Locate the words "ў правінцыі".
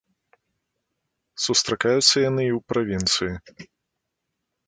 2.57-3.33